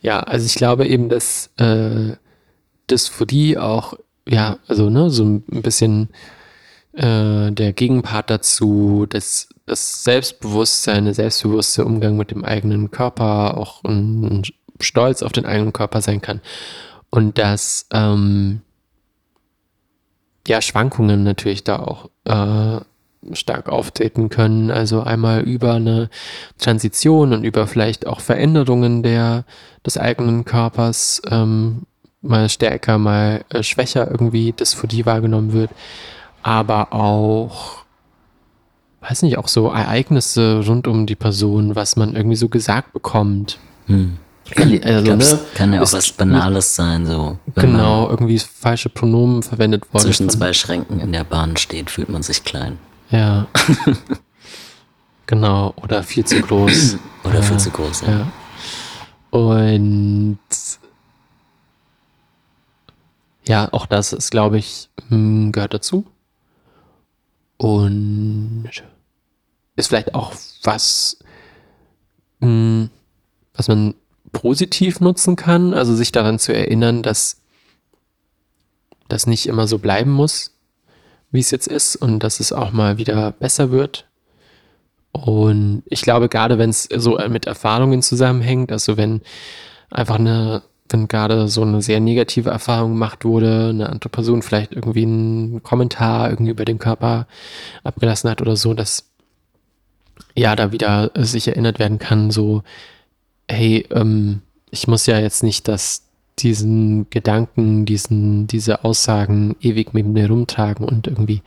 [0.00, 2.16] Ja, also ich glaube eben, dass äh,
[2.90, 3.94] Dysphorie auch,
[4.28, 6.10] ja, also ne, so ein bisschen
[6.92, 13.82] äh, der Gegenpart dazu, dass das Selbstbewusstsein, der selbstbewusste Umgang mit dem eigenen Körper, auch
[13.84, 14.42] ein
[14.80, 16.40] Stolz auf den eigenen Körper sein kann.
[17.10, 18.62] Und dass ähm,
[20.46, 22.80] ja Schwankungen natürlich da auch äh,
[23.32, 24.70] stark auftreten können.
[24.70, 26.10] Also einmal über eine
[26.58, 29.44] Transition und über vielleicht auch Veränderungen der,
[29.84, 31.82] des eigenen Körpers, ähm,
[32.22, 35.70] mal stärker, mal äh, schwächer irgendwie Dysphorie wahrgenommen wird,
[36.42, 37.85] aber auch
[39.00, 43.58] weiß nicht, auch so Ereignisse rund um die Person, was man irgendwie so gesagt bekommt.
[43.86, 44.18] Hm.
[44.54, 47.36] Also, glaub, es ne, kann ja auch was Banales sein, so.
[47.56, 50.04] Genau, irgendwie falsche Pronomen verwendet worden.
[50.04, 52.78] Zwischen zwei Schränken in der Bahn steht, fühlt man sich klein.
[53.10, 53.48] Ja.
[55.26, 56.96] genau, oder viel zu groß.
[57.24, 58.02] Oder viel zu groß.
[58.02, 58.10] Ja.
[58.10, 58.26] Ja.
[59.36, 60.38] Und
[63.48, 66.06] ja, auch das ist, glaube ich, hm, gehört dazu.
[67.56, 68.70] Und
[69.76, 71.18] ist vielleicht auch was,
[72.40, 72.90] hm,
[73.54, 73.94] was man
[74.32, 77.40] positiv nutzen kann, also sich daran zu erinnern, dass
[79.08, 80.52] das nicht immer so bleiben muss,
[81.30, 84.06] wie es jetzt ist und dass es auch mal wieder besser wird.
[85.12, 89.22] Und ich glaube, gerade wenn es so mit Erfahrungen zusammenhängt, also wenn
[89.90, 94.72] einfach eine, wenn gerade so eine sehr negative Erfahrung gemacht wurde, eine andere Person vielleicht
[94.72, 97.26] irgendwie einen Kommentar irgendwie über den Körper
[97.84, 99.04] abgelassen hat oder so, dass
[100.34, 102.62] ja da wieder sich erinnert werden kann, so,
[103.48, 106.02] hey, ähm, ich muss ja jetzt nicht das,
[106.38, 111.42] diesen Gedanken, diesen, diese Aussagen ewig mit mir rumtragen und irgendwie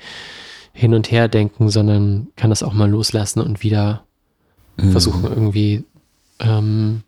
[0.74, 4.04] hin und her denken, sondern kann das auch mal loslassen und wieder
[4.82, 4.92] Mhm.
[4.92, 5.84] versuchen, irgendwie
[6.40, 7.02] ähm,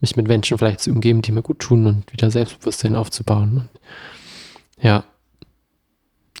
[0.00, 3.58] mich mit Menschen vielleicht zu umgeben, die mir gut tun und wieder Selbstbewusstsein aufzubauen.
[3.58, 5.04] Und ja,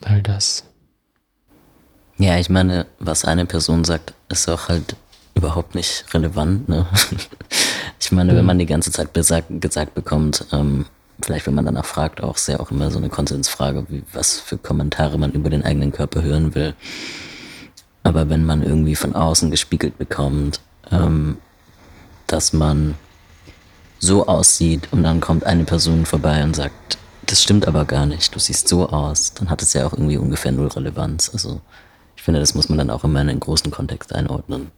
[0.04, 0.64] all das.
[2.18, 4.96] Ja, ich meine, was eine Person sagt, ist auch halt
[5.34, 6.68] überhaupt nicht relevant.
[6.68, 6.86] Ne?
[8.02, 10.86] Ich meine, wenn man die ganze Zeit besagt, gesagt bekommt, ähm,
[11.22, 14.56] vielleicht wenn man danach fragt, auch sehr auch immer so eine Konsensfrage, wie, was für
[14.56, 16.74] Kommentare man über den eigenen Körper hören will.
[18.02, 21.36] Aber wenn man irgendwie von außen gespiegelt bekommt, ähm,
[22.26, 22.94] dass man
[24.00, 28.34] so aussieht und dann kommt eine Person vorbei und sagt, das stimmt aber gar nicht,
[28.34, 31.30] du siehst so aus, dann hat es ja auch irgendwie ungefähr null Relevanz.
[31.32, 31.60] Also
[32.16, 34.72] ich finde, das muss man dann auch immer in einen großen Kontext einordnen.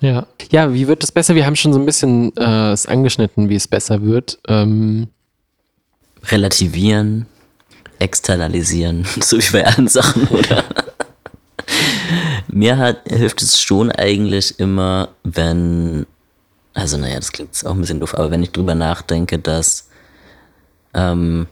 [0.00, 0.26] Ja.
[0.50, 1.34] Ja, wie wird es besser?
[1.34, 4.38] Wir haben schon so ein bisschen äh, es angeschnitten, wie es besser wird.
[4.48, 5.08] Ähm,
[6.24, 7.26] Relativieren,
[7.98, 10.64] externalisieren, so wie bei allen Sachen, oder?
[12.48, 16.06] Mir hat, hilft es schon eigentlich immer, wenn,
[16.80, 19.88] also naja, das klingt jetzt auch ein bisschen doof, aber wenn ich drüber nachdenke, dass
[20.94, 21.46] ähm,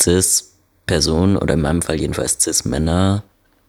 [0.00, 3.22] Cis-Personen oder in meinem Fall jedenfalls Cis-Männer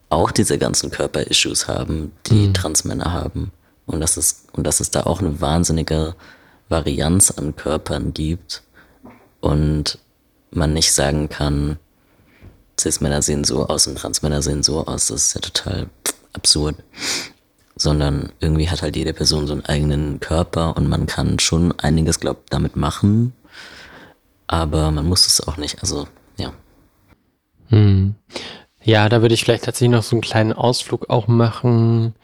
[0.08, 3.52] auch diese ganzen Körper-Issues haben, die Transmänner haben.
[3.86, 6.14] Und dass, es, und dass es da auch eine wahnsinnige
[6.68, 8.62] Varianz an Körpern gibt
[9.40, 9.98] und
[10.50, 11.78] man nicht sagen kann,
[12.80, 15.86] Cis-Männer sehen so aus und Transmänner sehen so aus, das ist ja total
[16.32, 16.76] absurd.
[17.82, 22.20] Sondern irgendwie hat halt jede Person so einen eigenen Körper und man kann schon einiges,
[22.20, 23.32] glaub, damit machen,
[24.46, 25.80] aber man muss es auch nicht.
[25.80, 26.06] Also,
[26.38, 26.52] ja.
[27.70, 28.14] Hm.
[28.84, 32.14] Ja, da würde ich vielleicht tatsächlich noch so einen kleinen Ausflug auch machen.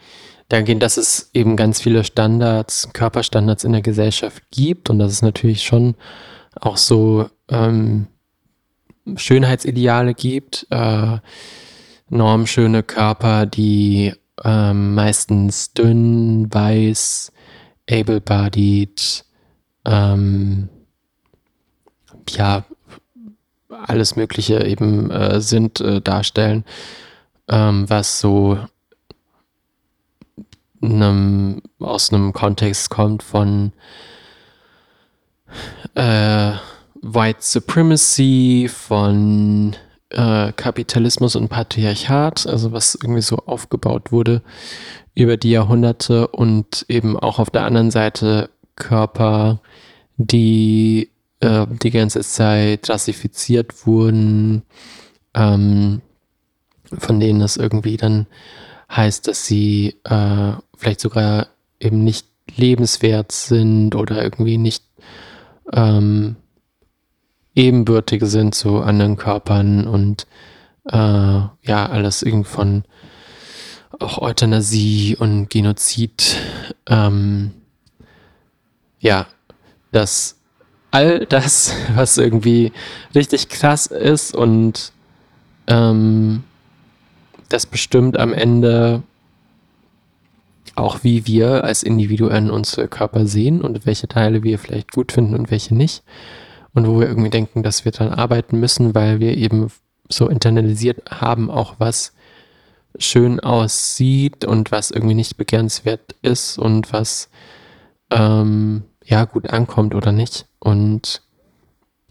[0.48, 5.22] Dahingehend, dass es eben ganz viele Standards, Körperstandards in der Gesellschaft gibt und dass es
[5.22, 5.96] natürlich schon
[6.54, 8.06] auch so ähm,
[9.16, 10.68] Schönheitsideale gibt.
[10.70, 11.18] Äh,
[12.10, 14.14] normschöne Körper, die
[14.44, 17.33] ähm, meistens dünn, weiß,
[17.90, 19.24] able-bodied,
[19.85, 20.68] ähm,
[22.31, 22.64] ja,
[23.68, 26.64] alles Mögliche eben äh, sind, äh, darstellen,
[27.48, 28.59] ähm, was so
[30.83, 33.72] einem, aus einem Kontext kommt von
[35.94, 36.53] äh,
[37.01, 39.77] White Supremacy, von
[40.10, 44.42] äh, Kapitalismus und Patriarchat, also was irgendwie so aufgebaut wurde
[45.14, 49.60] über die Jahrhunderte und eben auch auf der anderen Seite Körper,
[50.16, 54.62] die äh, die ganze Zeit rassifiziert wurden,
[55.34, 56.00] ähm,
[56.92, 58.26] von denen es irgendwie dann
[58.90, 61.48] heißt, dass sie äh, vielleicht sogar
[61.80, 64.84] eben nicht lebenswert sind oder irgendwie nicht
[65.72, 66.36] ähm,
[67.58, 70.26] ebenbürtig sind zu anderen Körpern und
[70.84, 72.84] äh, ja, alles irgendwie von
[73.98, 76.36] auch Euthanasie und Genozid,
[76.86, 77.50] ähm,
[79.00, 79.26] ja,
[79.90, 80.36] dass
[80.92, 82.72] all das, was irgendwie
[83.14, 84.92] richtig krass ist und
[85.66, 86.44] ähm,
[87.48, 89.02] das bestimmt am Ende
[90.76, 95.34] auch, wie wir als Individuen unsere Körper sehen und welche Teile wir vielleicht gut finden
[95.34, 96.04] und welche nicht.
[96.78, 99.72] Und wo wir irgendwie denken, dass wir daran arbeiten müssen, weil wir eben
[100.08, 102.12] so internalisiert haben, auch was
[102.96, 107.30] schön aussieht und was irgendwie nicht begehrenswert ist und was
[108.12, 110.46] ähm, ja gut ankommt oder nicht.
[110.60, 111.22] Und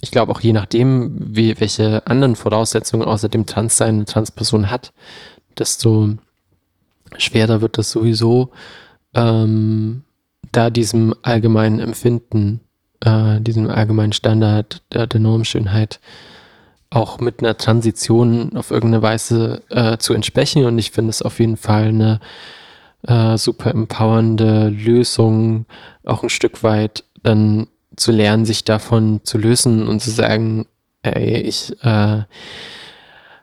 [0.02, 4.92] ich glaube auch je nachdem, wie, welche anderen Voraussetzungen außer dem Transsein eine Transperson hat,
[5.58, 6.10] desto
[7.18, 8.50] schwerer wird es sowieso,
[9.14, 10.04] ähm,
[10.52, 12.60] da diesem allgemeinen Empfinden,
[13.02, 16.00] äh, diesem allgemeinen Standard der, der Normschönheit
[16.90, 20.66] auch mit einer Transition auf irgendeine Weise äh, zu entsprechen.
[20.66, 22.20] Und ich finde es auf jeden Fall eine
[23.08, 25.66] äh, super empowernde Lösung,
[26.06, 30.66] auch ein Stück weit dann zu lernen, sich davon zu lösen und zu sagen,
[31.02, 32.24] ey, ich äh,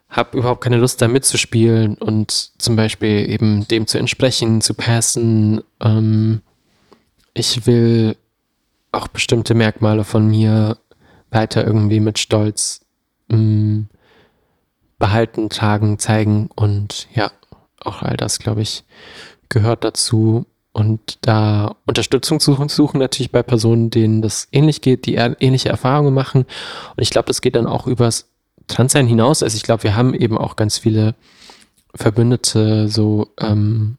[0.08, 5.60] habe überhaupt keine Lust da mitzuspielen und zum Beispiel eben dem zu entsprechen, zu passen.
[5.80, 6.40] Ähm,
[7.34, 8.16] ich will
[8.94, 10.78] auch bestimmte Merkmale von mir
[11.30, 12.80] weiter irgendwie mit Stolz
[13.30, 13.88] ähm,
[14.98, 17.30] behalten, tragen, zeigen und ja,
[17.80, 18.84] auch all das, glaube ich,
[19.48, 20.46] gehört dazu.
[20.72, 26.12] Und da Unterstützung suchen, suchen natürlich bei Personen, denen das ähnlich geht, die ähnliche Erfahrungen
[26.12, 26.42] machen.
[26.42, 28.28] Und ich glaube, das geht dann auch übers
[28.66, 29.42] Transsein hinaus.
[29.42, 31.14] Also ich glaube, wir haben eben auch ganz viele
[31.94, 33.98] Verbündete, so ähm,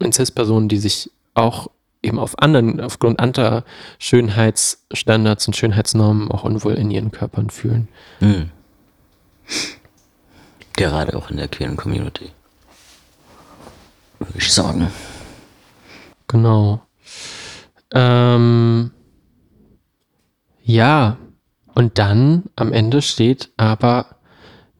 [0.00, 1.68] Inzestpersonen, die sich auch
[2.02, 3.64] eben auf anderen, aufgrund anderer
[3.98, 7.88] Schönheitsstandards und Schönheitsnormen auch unwohl in ihren Körpern fühlen.
[8.20, 8.50] Mhm.
[10.74, 12.30] Gerade auch in der queeren Community.
[14.18, 14.90] Würde ich sagen.
[16.28, 16.80] Genau.
[17.92, 18.90] Ähm,
[20.64, 21.18] ja,
[21.74, 24.16] und dann am Ende steht aber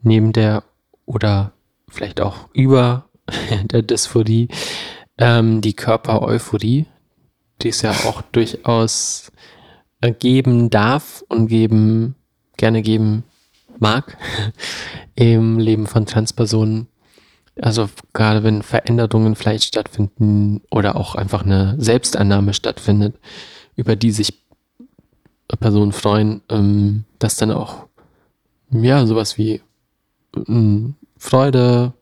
[0.02, 0.62] neben der
[1.06, 1.52] oder
[1.88, 3.06] vielleicht auch über
[3.64, 4.48] der Dysphorie
[5.18, 6.87] ähm, die Körpereuphorie,
[7.62, 9.31] die es ja auch durchaus
[10.01, 12.14] äh, geben darf und geben,
[12.57, 13.25] gerne geben
[13.79, 14.16] mag
[15.14, 16.88] im Leben von Transpersonen.
[17.61, 23.16] Also gerade wenn Veränderungen vielleicht stattfinden oder auch einfach eine Selbstannahme stattfindet,
[23.77, 24.42] über die sich
[25.61, 27.87] Personen freuen, ähm, dass dann auch,
[28.70, 29.61] ja, sowas wie
[30.48, 31.92] ähm, Freude,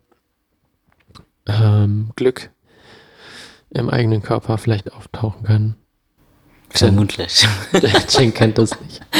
[1.46, 2.50] ähm, Glück
[3.70, 5.76] im eigenen Körper vielleicht auftauchen kann.
[6.70, 7.46] Vermutlich.
[8.10, 9.00] Jen kennt das nicht.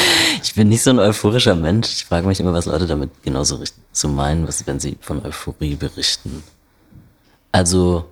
[0.43, 1.93] Ich bin nicht so ein euphorischer Mensch.
[1.93, 5.75] Ich frage mich immer, was Leute damit genauso so meinen, was, wenn sie von Euphorie
[5.75, 6.43] berichten.
[7.53, 8.07] Also,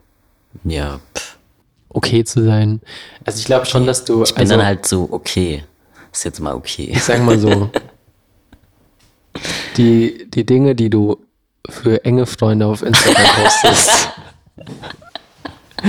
[0.64, 1.00] ja.
[1.14, 1.38] Pff.
[1.88, 2.80] Okay zu sein.
[3.24, 4.22] Also ich glaube schon, dass du.
[4.22, 5.64] Ich bin also, dann halt so okay.
[6.12, 6.90] Ist jetzt mal okay.
[6.92, 7.70] Ich sag mal so.
[9.76, 11.24] die, die Dinge, die du
[11.68, 14.08] für enge Freunde auf Instagram postest,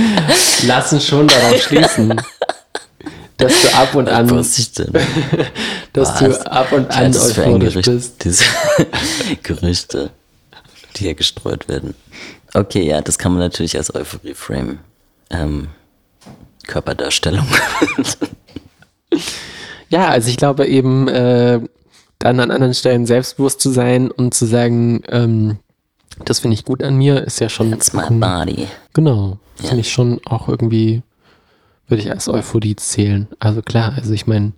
[0.66, 2.20] lassen schon darauf schließen,
[3.36, 4.26] dass du ab und an,
[5.92, 8.24] dass du ab und an euphorisch bist.
[8.24, 8.44] Diese
[9.42, 10.10] Gerüchte,
[10.96, 11.94] die hier gestreut werden.
[12.54, 14.78] Okay, ja, das kann man natürlich als Euphorie frame.
[15.30, 15.68] Ähm,
[16.66, 17.46] Körperdarstellung.
[19.90, 21.60] Ja, also ich glaube eben, äh,
[22.18, 25.58] dann an anderen Stellen selbstbewusst zu sein und zu sagen, ähm,
[26.24, 27.70] das finde ich gut an mir, ist ja schon.
[27.70, 28.66] That's my body.
[28.92, 29.38] Genau.
[29.60, 29.68] Ja.
[29.68, 31.02] Finde ich schon auch irgendwie,
[31.88, 33.28] würde ich als Euphorie zählen.
[33.38, 34.52] Also klar, also ich meine,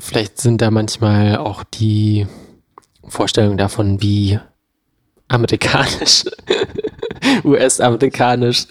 [0.00, 2.26] vielleicht sind da manchmal auch die
[3.08, 4.38] Vorstellungen davon, wie
[5.28, 6.24] amerikanisch
[7.44, 8.66] US-amerikanisch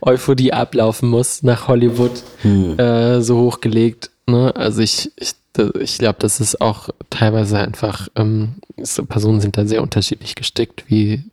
[0.00, 2.78] Euphorie ablaufen muss nach Hollywood hm.
[2.78, 4.10] äh, so hochgelegt.
[4.26, 4.54] Ne?
[4.56, 5.34] Also ich, ich,
[5.80, 10.84] ich glaube, das ist auch teilweise einfach, ähm, so Personen sind da sehr unterschiedlich gestickt,
[10.88, 11.24] wie,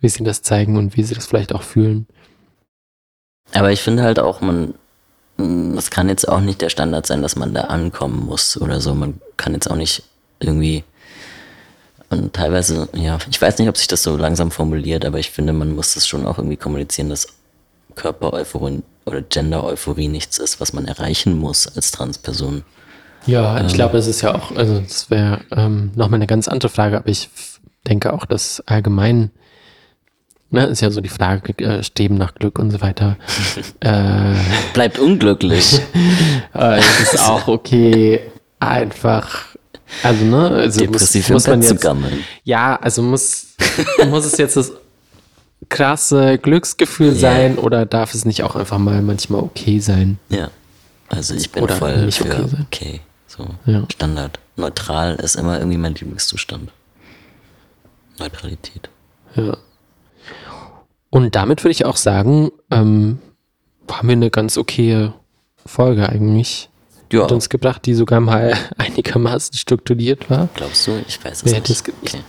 [0.00, 2.06] wie sie das zeigen und wie sie das vielleicht auch fühlen.
[3.52, 4.74] Aber ich finde halt auch, man,
[5.36, 8.94] das kann jetzt auch nicht der Standard sein, dass man da ankommen muss oder so.
[8.94, 10.04] Man kann jetzt auch nicht
[10.40, 10.84] irgendwie
[12.10, 15.52] und teilweise, ja, ich weiß nicht, ob sich das so langsam formuliert, aber ich finde,
[15.52, 17.26] man muss das schon auch irgendwie kommunizieren, dass
[17.96, 22.62] Körper-Euphorie oder Gender-Euphorie nichts ist, was man erreichen muss als Transperson.
[23.26, 26.48] Ja, ähm, ich glaube, es ist ja auch, also das wäre ähm, nochmal eine ganz
[26.48, 27.30] andere Frage, aber ich
[27.86, 29.30] denke auch, dass allgemein,
[30.50, 33.16] ne, ist ja so die Frage, äh, Streben nach Glück und so weiter.
[33.80, 34.34] äh,
[34.72, 35.80] Bleibt unglücklich.
[36.54, 38.20] äh, ist auch okay,
[38.58, 39.46] einfach
[40.02, 40.48] also, ne?
[40.48, 41.86] Also Depressiv muss, muss man jetzt,
[42.42, 43.54] Ja, also muss,
[44.08, 44.72] muss es jetzt das
[45.68, 47.20] krasse Glücksgefühl yeah.
[47.20, 50.18] sein oder darf es nicht auch einfach mal manchmal okay sein?
[50.30, 50.50] Ja.
[51.08, 53.00] Also ich bin oder voll nicht für okay, okay
[53.36, 53.84] so ja.
[53.92, 54.38] Standard.
[54.56, 56.70] Neutral ist immer irgendwie mein Lieblingszustand.
[58.18, 58.88] Neutralität.
[59.34, 59.56] Ja.
[61.10, 63.18] Und damit würde ich auch sagen, ähm,
[63.90, 65.12] haben wir eine ganz okaye
[65.66, 66.68] Folge eigentlich
[67.18, 67.24] ja.
[67.24, 70.48] hat uns gebracht, die sogar mal einigermaßen strukturiert war.
[70.54, 71.02] Glaubst du?
[71.06, 71.92] Ich weiß es Wer nicht.
[72.02, 72.20] Okay.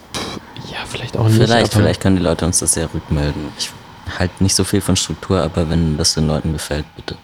[0.72, 1.38] Ja, vielleicht auch nicht.
[1.38, 3.50] Vielleicht, vielleicht können die Leute uns das sehr rückmelden.
[3.58, 3.70] Ich
[4.18, 7.16] halte nicht so viel von Struktur, aber wenn das den Leuten gefällt, bitte.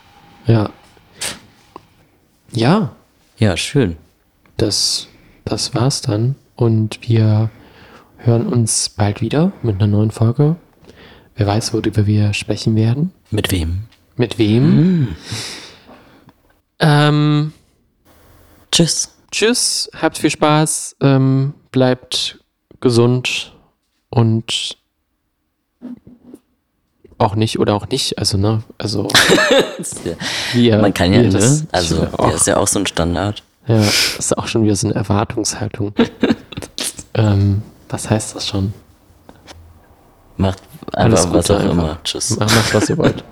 [0.45, 0.69] Ja.
[2.51, 2.91] Ja.
[3.42, 3.98] Ja, schön.
[4.58, 5.08] Das,
[5.46, 6.36] das war's dann.
[6.56, 7.50] Und wir
[8.18, 10.58] hören uns bald wieder mit einer neuen Folge.
[11.34, 13.12] Wer weiß, worüber wir sprechen werden.
[13.32, 13.86] Mit wem?
[14.16, 15.16] Mit wem?
[16.78, 17.52] Ähm,
[18.72, 19.10] Tschüss.
[19.32, 22.44] tschüss, habt viel Spaß, ähm, bleibt
[22.80, 23.54] gesund
[24.12, 24.78] und
[27.22, 28.17] auch nicht oder auch nicht.
[28.17, 28.63] Also, ne?
[28.78, 29.07] Also,
[30.53, 31.30] wie ihr, Man kann ja, ne?
[31.30, 33.43] das- Also, der ist ja auch so ein Standard.
[33.67, 35.93] ja, das ist auch schon wieder so eine Erwartungshaltung.
[37.13, 38.74] ähm, was heißt das schon?
[40.38, 40.59] Macht
[40.93, 41.74] Alles einfach was Gute auch einfach.
[41.74, 41.97] immer.
[42.03, 42.38] Tschüss.
[42.38, 43.24] Macht, macht was ihr wollt.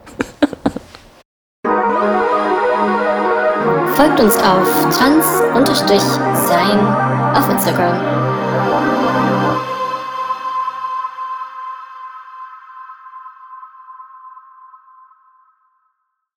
[3.95, 6.79] Folgt uns auf trans-sein
[7.35, 8.28] auf Instagram.